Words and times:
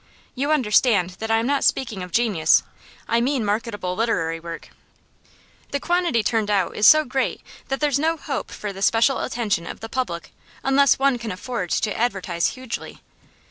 You 0.33 0.49
understand 0.51 1.11
that 1.19 1.29
I 1.29 1.37
am 1.37 1.45
not 1.45 1.63
speaking 1.63 2.01
of 2.01 2.11
genius; 2.11 2.63
I 3.07 3.21
mean 3.21 3.45
marketable 3.45 3.95
literary 3.95 4.39
work. 4.39 4.69
The 5.69 5.79
quantity 5.79 6.23
turned 6.23 6.49
out 6.49 6.75
is 6.75 6.87
so 6.87 7.03
great 7.05 7.41
that 7.67 7.79
there's 7.81 7.99
no 7.99 8.17
hope 8.17 8.49
for 8.49 8.73
the 8.73 8.81
special 8.81 9.19
attention 9.19 9.67
of 9.67 9.79
the 9.79 9.89
public 9.89 10.31
unless 10.63 10.97
one 10.97 11.19
can 11.19 11.31
afford 11.31 11.69
to 11.69 11.95
advertise 11.95 12.47
hugely. 12.57 13.03